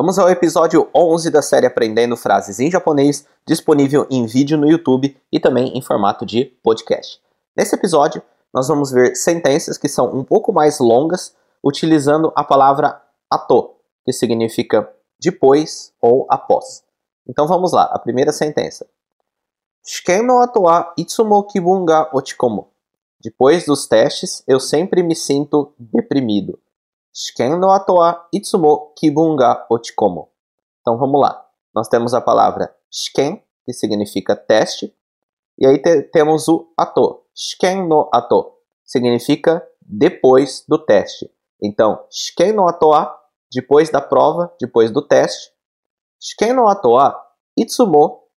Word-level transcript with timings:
Vamos 0.00 0.16
ao 0.16 0.30
episódio 0.30 0.88
11 0.94 1.28
da 1.28 1.42
série 1.42 1.66
Aprendendo 1.66 2.16
Frases 2.16 2.60
em 2.60 2.70
Japonês, 2.70 3.26
disponível 3.44 4.06
em 4.08 4.26
vídeo 4.26 4.56
no 4.56 4.70
YouTube 4.70 5.20
e 5.32 5.40
também 5.40 5.76
em 5.76 5.82
formato 5.82 6.24
de 6.24 6.44
podcast. 6.62 7.20
Nesse 7.56 7.74
episódio, 7.74 8.22
nós 8.54 8.68
vamos 8.68 8.92
ver 8.92 9.16
sentenças 9.16 9.76
que 9.76 9.88
são 9.88 10.16
um 10.16 10.22
pouco 10.22 10.52
mais 10.52 10.78
longas, 10.78 11.34
utilizando 11.64 12.32
a 12.36 12.44
palavra 12.44 13.02
ato, 13.28 13.74
que 14.04 14.12
significa 14.12 14.88
depois 15.20 15.92
ou 16.00 16.28
após. 16.30 16.84
Então 17.28 17.48
vamos 17.48 17.72
lá, 17.72 17.90
a 17.92 17.98
primeira 17.98 18.32
sentença. 18.32 18.86
Shiken 19.84 20.22
no 20.22 20.38
ato 20.38 20.60
wa 20.60 20.94
itsumo 20.96 21.42
kibun 21.42 21.84
ga. 21.84 22.08
Depois 23.20 23.66
dos 23.66 23.88
testes, 23.88 24.44
eu 24.46 24.60
sempre 24.60 25.02
me 25.02 25.16
sinto 25.16 25.72
deprimido. 25.76 26.56
Shiken 27.20 27.58
no 27.58 27.72
ato 27.72 27.94
wa 27.94 28.28
itsumo 28.32 28.94
kibun 28.94 29.34
ga 29.34 29.66
ochikomu. 29.68 30.28
Então 30.80 30.96
vamos 30.96 31.20
lá. 31.20 31.44
Nós 31.74 31.88
temos 31.88 32.14
a 32.14 32.20
palavra 32.20 32.72
shiken, 32.88 33.42
que 33.64 33.72
significa 33.72 34.36
teste, 34.36 34.94
e 35.58 35.66
aí 35.66 35.82
te 35.82 36.02
temos 36.12 36.46
o 36.46 36.72
ato. 36.78 37.24
Shiken 37.34 37.88
no 37.88 38.08
ato 38.12 38.52
significa 38.84 39.66
depois 39.82 40.64
do 40.68 40.78
teste. 40.78 41.28
Então, 41.60 42.06
shiken 42.08 42.52
no 42.52 42.68
ato 42.68 42.90
wa, 42.90 43.12
depois 43.52 43.90
da 43.90 44.00
prova, 44.00 44.54
depois 44.60 44.92
do 44.92 45.02
teste. 45.02 45.50
Shiken 46.20 46.52
no 46.52 46.68
ato 46.68 46.90
wa 46.90 47.20
itsumo. 47.56 48.28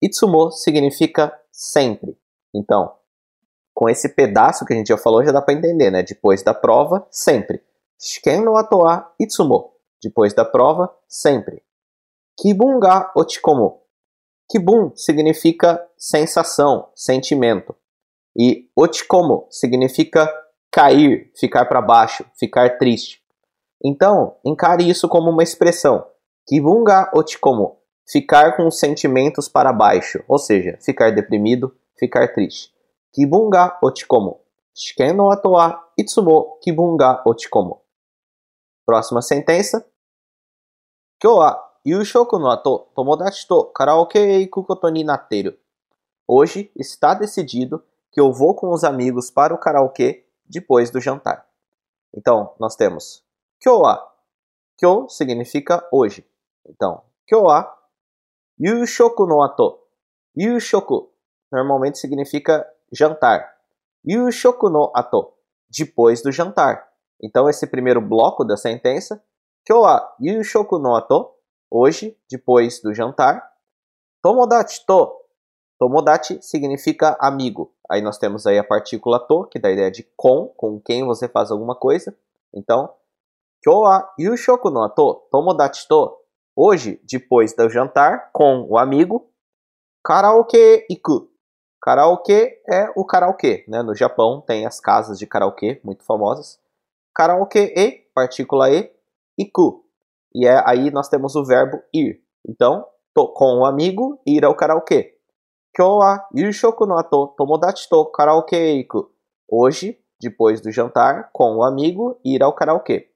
Itsumo 0.00 0.50
significa 0.50 1.38
sempre. 1.52 2.16
Então, 2.54 2.90
com 3.74 3.86
esse 3.86 4.08
pedaço 4.08 4.64
que 4.64 4.72
a 4.72 4.76
gente 4.76 4.88
já 4.88 4.96
falou, 4.96 5.22
já 5.22 5.30
dá 5.30 5.42
para 5.42 5.52
entender, 5.52 5.90
né? 5.90 6.02
Depois 6.02 6.42
da 6.42 6.54
prova, 6.54 7.06
sempre. 7.10 7.62
Shiken 8.02 8.40
no 8.40 8.56
ato 8.56 8.78
wa 8.78 9.12
itsumo. 9.20 9.74
Depois 10.02 10.32
da 10.32 10.42
prova, 10.42 10.90
sempre. 11.06 11.62
Kibun 12.40 12.80
ga. 12.80 13.12
Kibun 14.50 14.92
significa 14.96 15.86
sensação, 15.98 16.88
sentimento. 16.94 17.76
E 18.34 18.70
ochikomu 18.74 19.46
significa 19.50 20.32
cair, 20.72 21.30
ficar 21.36 21.66
para 21.66 21.82
baixo, 21.82 22.24
ficar 22.38 22.78
triste. 22.78 23.20
Então, 23.84 24.38
encare 24.46 24.88
isso 24.88 25.06
como 25.06 25.28
uma 25.30 25.42
expressão. 25.42 26.06
Kibun 26.48 26.82
ga. 26.82 27.12
Ficar 28.08 28.56
com 28.56 28.66
os 28.66 28.78
sentimentos 28.78 29.46
para 29.46 29.74
baixo, 29.74 30.24
ou 30.26 30.38
seja, 30.38 30.78
ficar 30.80 31.10
deprimido, 31.10 31.76
ficar 31.98 32.32
triste. 32.32 32.72
Kibun 33.12 33.50
ga 33.50 33.78
ochikomu. 33.82 34.40
Shiken 34.74 35.12
no 35.12 35.30
ato 35.30 35.50
wa 35.50 35.84
itsumo 35.98 36.58
kibun 36.62 36.96
ga. 36.96 37.22
Próxima 38.90 39.22
sentença. 39.22 39.86
Kyou 41.20 41.36
wa 41.38 41.78
yushoku 41.86 42.40
no 42.40 42.50
ato 42.50 42.88
tomodachi 42.92 43.46
to 43.46 43.66
karaoke 43.66 44.18
e 44.18 44.40
iku 44.40 44.64
koto 44.64 44.88
ni 44.88 45.04
natteru. 45.04 45.56
Hoje 46.26 46.72
está 46.74 47.14
decidido 47.14 47.84
que 48.10 48.20
eu 48.20 48.32
vou 48.32 48.52
com 48.52 48.72
os 48.72 48.82
amigos 48.82 49.30
para 49.30 49.54
o 49.54 49.58
karaokê 49.58 50.26
depois 50.44 50.90
do 50.90 51.00
jantar. 51.00 51.46
Então, 52.12 52.52
nós 52.58 52.74
temos 52.74 53.22
kyou 53.60 53.82
wa. 53.82 54.12
Kyou 54.76 55.08
significa 55.08 55.88
hoje. 55.92 56.28
Então, 56.66 57.04
kyou 57.28 57.44
wa 57.44 57.72
yushoku 58.58 59.24
no 59.24 59.40
ato. 59.40 59.78
Yushoku 60.36 61.12
normalmente 61.52 61.96
significa 61.96 62.68
jantar. 62.90 63.56
Yushoku 64.04 64.68
no 64.68 64.90
ato, 64.92 65.32
depois 65.68 66.22
do 66.22 66.32
jantar. 66.32 66.89
Então, 67.22 67.48
esse 67.48 67.66
primeiro 67.66 68.00
bloco 68.00 68.44
da 68.44 68.56
sentença, 68.56 69.22
kyou 69.64 69.82
wa 69.82 70.14
yushoku 70.20 70.78
no 70.78 70.94
ato, 70.94 71.30
hoje, 71.70 72.16
depois 72.30 72.80
do 72.80 72.94
jantar. 72.94 73.48
Tomodachi 74.22 74.84
to, 74.86 75.16
tomodachi 75.78 76.42
significa 76.42 77.16
amigo. 77.20 77.72
Aí 77.90 78.00
nós 78.02 78.18
temos 78.18 78.46
aí 78.46 78.58
a 78.58 78.64
partícula 78.64 79.18
to, 79.18 79.46
que 79.46 79.58
dá 79.58 79.68
a 79.68 79.72
ideia 79.72 79.90
de 79.90 80.02
com, 80.16 80.48
com 80.56 80.80
quem 80.80 81.04
você 81.04 81.28
faz 81.28 81.50
alguma 81.50 81.74
coisa. 81.74 82.16
Então, 82.54 82.92
kyou 83.62 83.82
wa 83.82 84.12
yushoku 84.18 84.70
no 84.70 84.82
ato, 84.82 85.26
tomodachi 85.30 85.86
to, 85.88 86.16
hoje, 86.56 87.00
depois 87.04 87.54
do 87.54 87.68
jantar, 87.68 88.30
com 88.32 88.66
o 88.68 88.78
amigo. 88.78 89.30
Karaoke 90.02 90.86
iku, 90.88 91.30
Karaokê 91.80 92.60
é 92.68 92.92
o 92.94 93.04
karaokê, 93.04 93.64
né? 93.66 93.82
No 93.82 93.94
Japão 93.94 94.42
tem 94.42 94.66
as 94.66 94.78
casas 94.78 95.18
de 95.18 95.26
karaokê 95.26 95.80
muito 95.82 96.04
famosas. 96.04 96.60
Karaokê 97.14 97.72
e, 97.76 98.10
partícula 98.14 98.70
e, 98.70 98.90
iku. 99.38 99.84
E 100.34 100.46
é, 100.46 100.62
aí 100.66 100.90
nós 100.90 101.08
temos 101.08 101.34
o 101.34 101.44
verbo 101.44 101.82
ir. 101.92 102.22
Então, 102.48 102.86
com 103.14 103.58
o 103.58 103.64
amigo, 103.64 104.20
ir 104.26 104.44
ao 104.44 104.54
karaokê. 104.54 105.16
Kyou 105.74 105.98
wa 105.98 106.26
yushoku 106.34 106.86
no 106.86 106.98
ato 106.98 107.28
tomodachi 107.36 107.88
to 107.88 108.06
karaokê 108.06 108.72
iku. 108.74 109.10
Hoje, 109.48 109.98
depois 110.20 110.60
do 110.60 110.70
jantar, 110.70 111.30
com 111.32 111.56
o 111.56 111.64
amigo, 111.64 112.18
ir 112.24 112.42
ao 112.42 112.54
karaokê. 112.54 113.10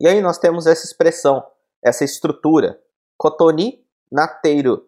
E 0.00 0.06
aí 0.06 0.20
nós 0.20 0.38
temos 0.38 0.66
essa 0.66 0.84
expressão, 0.84 1.44
essa 1.82 2.04
estrutura. 2.04 2.80
Kotoni 3.16 3.84
nateiro. 4.10 4.86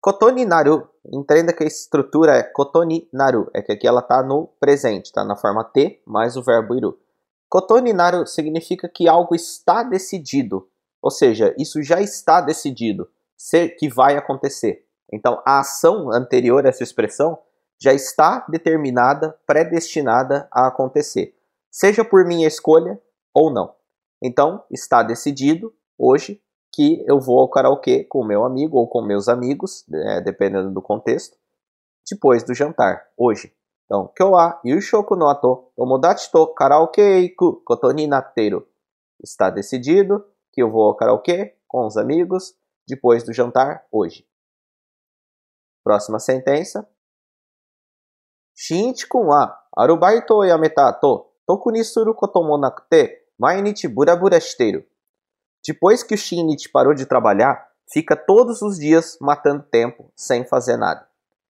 Kotoni 0.00 0.44
naru 0.44 0.88
Entenda 1.12 1.52
que 1.52 1.62
a 1.62 1.66
estrutura 1.66 2.36
é 2.36 2.42
kotoni 2.42 3.08
naru, 3.12 3.48
é 3.54 3.62
que 3.62 3.72
aqui 3.72 3.86
ela 3.86 4.00
está 4.00 4.22
no 4.22 4.48
presente, 4.58 5.06
está 5.06 5.24
na 5.24 5.36
forma 5.36 5.62
T 5.62 6.02
mais 6.06 6.36
o 6.36 6.42
verbo 6.42 6.74
iru. 6.74 6.98
Kotoni 7.48 7.92
naru 7.92 8.26
significa 8.26 8.88
que 8.88 9.08
algo 9.08 9.34
está 9.34 9.82
decidido, 9.82 10.68
ou 11.00 11.10
seja, 11.10 11.54
isso 11.56 11.82
já 11.82 12.00
está 12.00 12.40
decidido, 12.40 13.08
que 13.78 13.88
vai 13.88 14.16
acontecer. 14.16 14.84
Então, 15.12 15.40
a 15.46 15.60
ação 15.60 16.10
anterior 16.10 16.66
a 16.66 16.70
essa 16.70 16.82
expressão 16.82 17.38
já 17.80 17.92
está 17.92 18.44
determinada, 18.48 19.38
predestinada 19.46 20.48
a 20.50 20.66
acontecer, 20.66 21.36
seja 21.70 22.04
por 22.04 22.24
minha 22.24 22.48
escolha 22.48 23.00
ou 23.32 23.50
não. 23.50 23.74
Então, 24.20 24.64
está 24.70 25.02
decidido 25.04 25.72
hoje 25.96 26.42
que 26.76 27.02
eu 27.08 27.18
vou 27.18 27.40
ao 27.40 27.48
karaokê 27.48 28.04
com 28.04 28.22
meu 28.22 28.44
amigo 28.44 28.76
ou 28.76 28.86
com 28.86 29.00
meus 29.00 29.28
amigos, 29.30 29.82
é, 29.90 30.20
dependendo 30.20 30.70
do 30.70 30.82
contexto, 30.82 31.34
depois 32.08 32.44
do 32.44 32.52
jantar, 32.52 33.08
hoje. 33.16 33.50
Então, 33.86 34.12
kyou 34.14 34.32
wa 34.32 34.60
yushoku 34.62 35.16
no 35.16 35.26
ato 35.26 35.72
tomodachi 35.74 36.30
to 36.30 36.46
karaoke 36.48 37.00
iku 37.20 37.62
koto 37.64 37.90
ni 37.92 38.06
natteru. 38.06 38.68
Está 39.22 39.48
decidido 39.48 40.22
que 40.52 40.62
eu 40.62 40.70
vou 40.70 40.82
ao 40.82 40.94
karaokê 40.94 41.56
com 41.66 41.86
os 41.86 41.96
amigos 41.96 42.54
depois 42.86 43.24
do 43.24 43.32
jantar, 43.32 43.86
hoje. 43.90 44.28
Próxima 45.82 46.18
sentença. 46.18 46.86
Shinichi-kun 48.54 49.28
wa 49.28 49.58
arubaito 49.74 50.34
o 50.34 50.44
yameta 50.44 50.92
to 50.92 51.26
toku 51.46 51.70
ni 51.70 51.82
suru 51.84 52.14
koto 52.14 52.42
mo 52.42 52.58
nakute 52.58 53.22
mainichi 53.38 53.88
burabura 53.88 54.38
shiteiru. 54.40 54.84
Depois 55.66 56.02
que 56.02 56.14
o 56.14 56.18
Shinichi 56.18 56.68
parou 56.68 56.94
de 56.94 57.06
trabalhar, 57.06 57.66
fica 57.92 58.14
todos 58.14 58.62
os 58.62 58.78
dias 58.78 59.18
matando 59.20 59.64
tempo 59.64 60.12
sem 60.14 60.44
fazer 60.44 60.76
nada. 60.76 61.06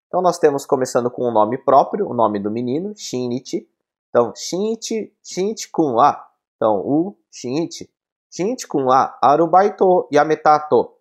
Então 0.07 0.23
nós 0.23 0.39
temos 0.39 0.65
começando 0.65 1.11
com 1.11 1.23
o 1.23 1.31
nome 1.31 1.59
próprio, 1.59 2.09
o 2.09 2.15
nome 2.15 2.39
do 2.39 2.51
menino, 2.51 2.95
Shinichi. 2.97 3.69
Então, 4.09 4.33
Shinichi, 4.35 5.13
Shinichi-kun 5.23 5.95
wa. 5.95 6.27
Então, 6.57 6.79
o 6.79 7.17
Shinichi. 7.31 7.91
Shinichi-kun 8.31 8.85
wa 8.85 9.19
arubaito 9.21 10.09
yametato. 10.11 10.93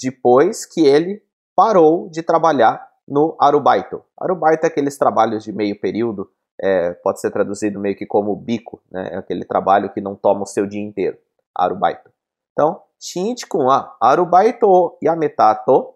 Depois 0.00 0.64
que 0.64 0.86
ele 0.86 1.22
parou 1.56 2.08
de 2.08 2.22
trabalhar 2.22 2.88
no 3.08 3.36
arubaito. 3.40 4.04
Arubaito 4.16 4.64
é 4.64 4.68
aqueles 4.68 4.96
trabalhos 4.96 5.42
de 5.42 5.52
meio 5.52 5.78
período, 5.80 6.30
é, 6.60 6.92
pode 6.92 7.20
ser 7.20 7.30
traduzido 7.32 7.80
meio 7.80 7.96
que 7.96 8.06
como 8.06 8.34
bico, 8.36 8.80
né? 8.90 9.14
é 9.14 9.16
aquele 9.16 9.44
trabalho 9.44 9.92
que 9.92 10.00
não 10.00 10.14
toma 10.14 10.42
o 10.42 10.46
seu 10.46 10.66
dia 10.66 10.80
inteiro. 10.80 11.18
Arubaito. 11.54 12.10
Então, 12.52 12.82
Shinichi-kun 13.02 13.64
wa 13.66 13.96
arubaito 14.00 14.68
o 14.68 14.98
yameta 15.02 15.54
to 15.66 15.94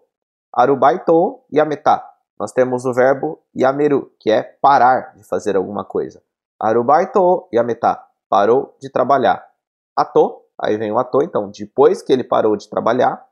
arubaito 0.53 1.45
yameta. 1.49 2.03
Nós 2.37 2.51
temos 2.51 2.85
o 2.85 2.93
verbo 2.93 3.41
yameru, 3.55 4.11
que 4.19 4.29
é 4.29 4.43
parar 4.43 5.15
de 5.15 5.23
fazer 5.23 5.55
alguma 5.55 5.85
coisa. 5.85 6.21
Arubaito 6.59 7.47
yameta, 7.53 8.03
parou 8.29 8.75
de 8.79 8.89
trabalhar. 8.89 9.47
Ato, 9.95 10.43
aí 10.59 10.77
vem 10.77 10.91
o 10.91 10.99
ato, 10.99 11.23
então, 11.23 11.49
depois 11.49 12.01
que 12.01 12.11
ele 12.11 12.23
parou 12.23 12.57
de 12.57 12.69
trabalhar. 12.69 13.25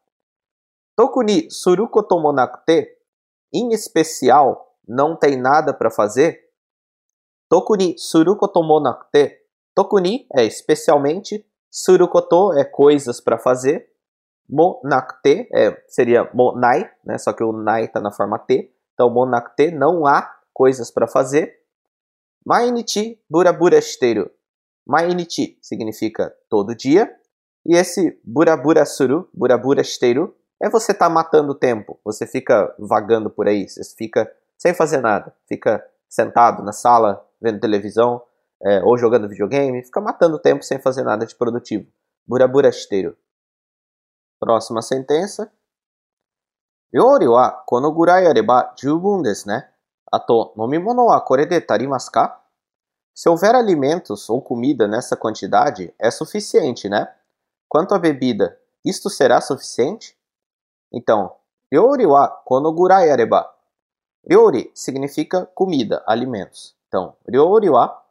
Toku 0.95 1.21
ni 1.21 1.51
suru 1.51 1.89
koto 1.89 2.17
mo 2.17 2.31
nakute, 2.31 2.87
em 3.53 3.73
especial, 3.73 4.73
não 4.87 5.15
tem 5.15 5.35
nada 5.35 5.73
para 5.73 5.91
fazer. 5.91 6.39
Toku 7.49 7.75
ni 7.75 7.97
suru 7.97 8.37
koto 8.37 8.63
mo 8.63 8.79
nakute. 8.79 9.37
Toku 9.75 9.99
ni 9.99 10.25
é 10.33 10.45
especialmente, 10.45 11.45
Surukoto 11.75 12.53
é 12.53 12.63
coisas 12.63 13.19
para 13.19 13.37
fazer. 13.37 13.89
Monakte 14.49 15.45
é, 15.53 15.75
seria 15.89 16.29
monai, 16.33 16.89
né? 17.03 17.17
Só 17.17 17.33
que 17.33 17.43
o 17.43 17.51
nai 17.51 17.83
está 17.83 17.99
na 17.99 18.13
forma 18.13 18.39
T. 18.39 18.71
Então, 18.93 19.09
monakte, 19.09 19.71
não 19.71 20.07
há 20.07 20.33
coisas 20.53 20.89
para 20.89 21.05
fazer. 21.05 21.59
Mainichi 22.45 23.19
burabura 23.29 23.81
shiteru. 23.81 24.31
Mainichi 24.87 25.57
significa 25.61 26.33
todo 26.49 26.73
dia. 26.73 27.13
E 27.65 27.75
esse 27.75 28.17
burabura 28.23 28.85
suru, 28.85 29.27
burabura 29.33 29.83
shiteru, 29.83 30.33
é 30.63 30.69
você 30.69 30.93
estar 30.93 31.09
tá 31.09 31.13
matando 31.13 31.51
o 31.51 31.55
tempo. 31.55 31.99
Você 32.05 32.25
fica 32.25 32.73
vagando 32.79 33.29
por 33.29 33.49
aí, 33.49 33.67
você 33.67 33.83
fica 33.97 34.31
sem 34.57 34.73
fazer 34.73 35.01
nada. 35.01 35.35
Fica 35.45 35.85
sentado 36.07 36.63
na 36.63 36.71
sala, 36.71 37.27
vendo 37.41 37.59
televisão, 37.59 38.21
é, 38.63 38.83
ou 38.83 38.97
jogando 38.97 39.27
videogame, 39.27 39.83
fica 39.83 40.01
matando 40.01 40.39
tempo 40.39 40.63
sem 40.63 40.79
fazer 40.79 41.03
nada 41.03 41.25
de 41.25 41.35
produtivo. 41.35 41.87
Burabura 42.27 42.71
shiteru. 42.71 43.15
Próxima 44.39 44.81
sentença. 44.81 45.51
Yori 46.93 47.27
wa 47.27 47.51
kono 47.51 47.91
gurai 47.91 48.25
areba 48.25 48.73
jubun 48.77 49.21
desu 49.21 49.49
ne. 49.49 49.63
Ato 50.11 50.53
nomimono 50.55 51.05
wa 51.05 51.19
kore 51.21 51.45
de 51.45 51.59
tarimasu 51.61 52.11
ka? 52.11 52.41
Se 53.13 53.29
houver 53.29 53.55
alimentos 53.55 54.29
ou 54.29 54.41
comida 54.41 54.87
nessa 54.87 55.15
quantidade, 55.15 55.93
é 55.97 56.11
suficiente, 56.11 56.89
né? 56.89 57.13
Quanto 57.67 57.95
à 57.95 57.99
bebida, 57.99 58.59
isto 58.83 59.09
será 59.09 59.39
suficiente? 59.41 60.17
Então, 60.91 61.35
ryori 61.71 62.05
wa 62.05 62.27
kono 62.27 62.71
gurai 62.73 63.09
areba. 63.09 63.53
Ryori 64.29 64.71
significa 64.73 65.45
comida, 65.45 66.03
alimentos. 66.05 66.75
Então, 66.87 67.15
ryori 67.27 67.69
wa 67.69 68.04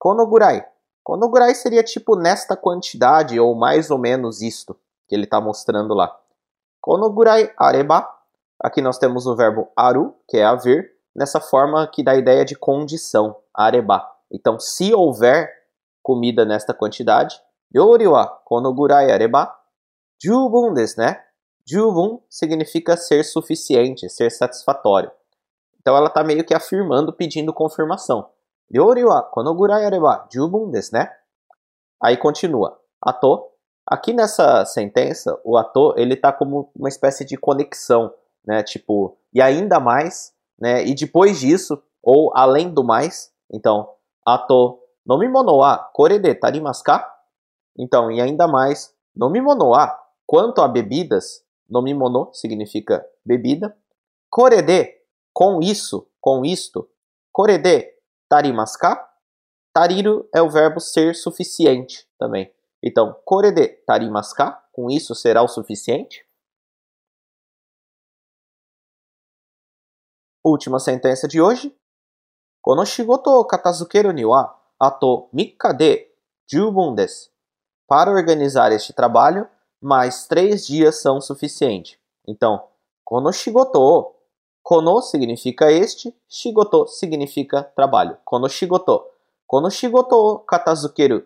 kono 0.00 0.26
gurai. 0.26 0.64
Kono 1.04 1.28
gurai 1.28 1.54
seria 1.54 1.82
tipo 1.84 2.16
nesta 2.16 2.56
quantidade 2.56 3.38
ou 3.38 3.54
mais 3.54 3.90
ou 3.90 3.98
menos 3.98 4.40
isto 4.40 4.74
que 5.06 5.14
ele 5.14 5.24
está 5.24 5.40
mostrando 5.40 5.92
lá. 5.92 6.18
Kono 6.80 7.10
gurai 7.10 7.52
areba. 7.58 8.08
Aqui 8.58 8.80
nós 8.80 8.98
temos 8.98 9.26
o 9.26 9.36
verbo 9.36 9.68
aru, 9.76 10.14
que 10.28 10.38
é 10.38 10.44
haver, 10.44 10.90
nessa 11.14 11.40
forma 11.40 11.86
que 11.86 12.02
dá 12.02 12.12
a 12.12 12.16
ideia 12.16 12.44
de 12.44 12.54
condição, 12.54 13.36
areba. 13.54 14.06
Então, 14.30 14.58
se 14.58 14.92
houver 14.94 15.50
comida 16.02 16.44
nesta 16.44 16.72
quantidade, 16.72 17.40
yori 17.74 18.06
wa 18.06 18.26
kono 18.26 18.72
gurai 18.72 19.10
areba 19.10 19.54
jubun 20.22 20.74
desu 20.74 21.00
né? 21.00 21.22
Jubun 21.66 22.20
significa 22.28 22.96
ser 22.96 23.22
suficiente, 23.24 24.08
ser 24.08 24.30
satisfatório. 24.30 25.10
Então 25.80 25.96
ela 25.96 26.08
está 26.08 26.24
meio 26.24 26.44
que 26.44 26.54
afirmando, 26.54 27.12
pedindo 27.12 27.52
confirmação. 27.52 28.28
Yori 28.72 29.04
wa 29.04 29.22
kono 29.22 29.54
gurai 29.54 29.84
areba 29.84 30.28
jubun 30.32 30.70
desu 30.70 30.94
né? 30.94 31.10
Aí 32.02 32.16
continua. 32.16 32.78
Ato. 33.00 33.48
Aqui 33.86 34.12
nessa 34.12 34.64
sentença, 34.64 35.40
o 35.44 35.56
ato 35.56 35.94
ele 35.96 36.14
está 36.14 36.32
como 36.32 36.70
uma 36.76 36.88
espécie 36.88 37.24
de 37.24 37.36
conexão, 37.36 38.14
né? 38.46 38.62
Tipo, 38.62 39.16
e 39.34 39.42
ainda 39.42 39.80
mais, 39.80 40.32
né? 40.58 40.84
E 40.84 40.94
depois 40.94 41.40
disso, 41.40 41.82
ou 42.00 42.30
além 42.36 42.72
do 42.72 42.84
mais, 42.84 43.32
então 43.52 43.88
Ato, 44.24 44.78
nomimono 45.04 45.58
wa 45.58 45.78
kore 45.92 46.18
de 46.18 46.34
tarimasu 46.34 46.84
ka? 46.84 47.02
Então, 47.76 48.10
e 48.10 48.20
ainda 48.20 48.46
mais, 48.46 48.94
nomimono 49.16 49.70
wa, 49.70 49.98
quanto 50.26 50.60
a 50.60 50.68
bebidas, 50.68 51.42
nomimono 51.68 52.28
significa 52.32 53.04
bebida, 53.24 53.76
kore 54.28 54.62
de, 54.62 55.00
com 55.32 55.60
isso, 55.60 56.06
com 56.20 56.44
isto, 56.44 56.88
kore 57.32 57.58
de 57.58 57.99
tarimasca. 58.30 59.08
Tariru 59.74 60.28
é 60.34 60.40
o 60.40 60.48
verbo 60.48 60.80
ser 60.80 61.14
suficiente 61.14 62.08
também. 62.18 62.52
Então, 62.82 63.20
korede 63.24 63.68
tarimasca, 63.86 64.52
com 64.72 64.90
isso 64.90 65.14
será 65.14 65.42
o 65.42 65.48
suficiente. 65.48 66.26
Última 70.44 70.78
sentença 70.78 71.28
de 71.28 71.40
hoje. 71.40 71.76
Kono 72.62 72.86
shigoto 72.86 73.30
o 73.30 73.44
katazukeru 73.44 74.12
ni 74.12 74.24
wa 74.24 74.58
ato 74.78 75.28
mika 75.32 75.72
de 75.72 76.10
jubun 76.50 76.94
desu. 76.94 77.30
Para 77.86 78.10
organizar 78.10 78.72
este 78.72 78.92
trabalho, 78.92 79.48
mais 79.80 80.26
três 80.26 80.66
dias 80.66 81.00
são 81.00 81.20
suficientes. 81.20 81.98
Então, 82.26 82.68
kono 83.04 83.32
shigoto 83.32 84.14
kono 84.62 85.00
significa 85.02 85.70
este, 85.70 86.14
shigoto 86.28 86.86
significa 86.86 87.62
trabalho. 87.62 88.16
Kono 88.24 88.48
shigoto. 88.48 89.06
Kono 89.46 89.70
shigoto 89.70 90.38
katazukeru. 90.46 91.22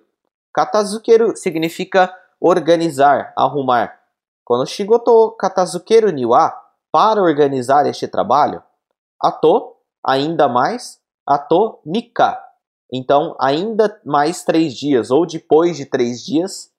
Katazukeru 0.53 1.37
significa 1.37 2.15
organizar, 2.41 3.33
arrumar. 3.37 4.01
Kono 4.45 4.65
shigoto 4.65 5.31
katazukeru 5.31 6.11
ni 6.13 6.25
wa, 6.25 6.65
para 6.95 7.21
organizar 7.21 7.87
este 7.87 8.07
trabalho, 8.07 8.63
ato, 9.21 9.75
ainda 10.01 10.47
mais, 10.49 11.01
ato 11.27 11.81
mika. 11.85 12.41
Então, 12.93 13.35
ainda 13.41 14.01
mais 14.05 14.45
três 14.45 14.75
dias, 14.75 15.11
ou 15.11 15.27
depois 15.27 15.77
de 15.77 15.87
três 15.87 16.25
dias, 16.25 16.71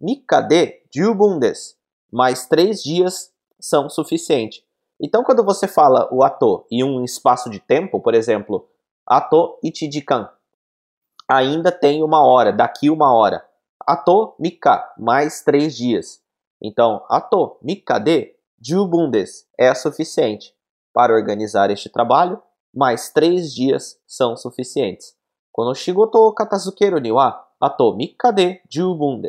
mika 0.00 0.40
de 0.40 0.80
jubun 0.90 1.38
Mais 2.10 2.46
três 2.46 2.82
dias 2.82 3.30
são 3.60 3.90
suficientes. 3.90 4.62
Então, 5.00 5.22
quando 5.22 5.44
você 5.44 5.68
fala 5.68 6.08
o 6.12 6.22
ato 6.22 6.66
em 6.70 6.82
um 6.82 7.04
espaço 7.04 7.48
de 7.48 7.60
tempo, 7.60 8.00
por 8.00 8.14
exemplo, 8.14 8.68
ato 9.06 9.58
ichijikan, 9.62 10.28
ainda 11.28 11.70
tem 11.70 12.02
uma 12.02 12.26
hora, 12.26 12.52
daqui 12.52 12.90
uma 12.90 13.14
hora. 13.14 13.46
Ato 13.86 14.34
mika, 14.38 14.92
mais 14.98 15.42
três 15.42 15.76
dias. 15.76 16.20
Então, 16.60 17.04
ato 17.08 17.58
mika 17.62 17.98
de 17.98 18.34
jubun 18.60 19.10
é 19.56 19.72
suficiente 19.74 20.54
para 20.92 21.14
organizar 21.14 21.70
este 21.70 21.88
trabalho 21.88 22.42
mais 22.74 23.10
três 23.10 23.54
dias 23.54 24.00
são 24.06 24.36
suficientes. 24.36 25.16
Kono 25.52 25.74
shigoto 25.74 26.32
katazukeru 26.32 26.98
ni 26.98 27.10
wa 27.10 27.46
ato 27.60 27.94
mika 27.94 28.32
de 28.32 28.60
jubun. 28.68 29.22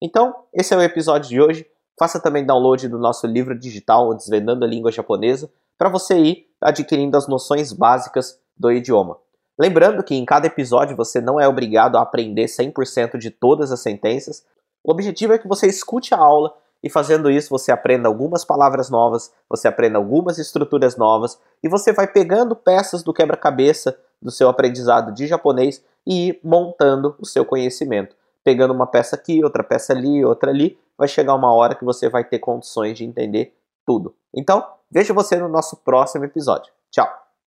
Então, 0.00 0.34
esse 0.52 0.74
é 0.74 0.76
o 0.76 0.82
episódio 0.82 1.28
de 1.28 1.40
hoje. 1.40 1.66
Faça 1.98 2.20
também 2.20 2.44
download 2.44 2.88
do 2.88 2.98
nosso 2.98 3.26
livro 3.26 3.58
digital 3.58 4.14
Desvendando 4.14 4.64
a 4.64 4.68
Língua 4.68 4.90
Japonesa 4.90 5.50
para 5.78 5.88
você 5.88 6.18
ir 6.18 6.46
adquirindo 6.60 7.16
as 7.16 7.28
noções 7.28 7.72
básicas 7.72 8.38
do 8.56 8.70
idioma. 8.72 9.16
Lembrando 9.58 10.02
que 10.02 10.14
em 10.14 10.24
cada 10.24 10.46
episódio 10.46 10.96
você 10.96 11.20
não 11.20 11.40
é 11.40 11.46
obrigado 11.46 11.96
a 11.96 12.02
aprender 12.02 12.46
100% 12.46 13.18
de 13.18 13.30
todas 13.30 13.70
as 13.70 13.80
sentenças. 13.80 14.44
O 14.82 14.90
objetivo 14.90 15.32
é 15.32 15.38
que 15.38 15.46
você 15.46 15.66
escute 15.68 16.12
a 16.12 16.18
aula 16.18 16.52
e 16.82 16.90
fazendo 16.90 17.30
isso 17.30 17.48
você 17.48 17.70
aprenda 17.70 18.08
algumas 18.08 18.44
palavras 18.44 18.90
novas, 18.90 19.32
você 19.48 19.68
aprenda 19.68 19.96
algumas 19.96 20.38
estruturas 20.38 20.96
novas 20.96 21.38
e 21.62 21.68
você 21.68 21.92
vai 21.92 22.06
pegando 22.08 22.56
peças 22.56 23.02
do 23.02 23.14
quebra-cabeça 23.14 23.96
do 24.20 24.30
seu 24.30 24.48
aprendizado 24.48 25.12
de 25.12 25.26
japonês 25.26 25.82
e 26.06 26.28
ir 26.28 26.40
montando 26.42 27.14
o 27.18 27.24
seu 27.24 27.44
conhecimento. 27.44 28.16
Pegando 28.42 28.74
uma 28.74 28.86
peça 28.86 29.16
aqui, 29.16 29.42
outra 29.42 29.62
peça 29.62 29.92
ali, 29.92 30.24
outra 30.24 30.50
ali, 30.50 30.76
vai 30.96 31.08
chegar 31.08 31.34
uma 31.34 31.52
hora 31.52 31.74
que 31.74 31.84
você 31.84 32.08
vai 32.08 32.24
ter 32.24 32.38
condições 32.38 32.96
de 32.96 33.04
entender 33.04 33.56
tudo. 33.86 34.14
Então, 34.34 34.66
vejo 34.90 35.14
você 35.14 35.36
no 35.36 35.48
nosso 35.48 35.76
próximo 35.78 36.24
episódio. 36.24 36.72
Tchau! 36.90 37.23